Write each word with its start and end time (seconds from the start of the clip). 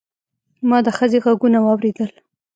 ما 0.69 0.77
د 0.85 0.87
ښځې 0.97 1.19
غږونه 1.25 1.59
واورېدل. 1.61 2.09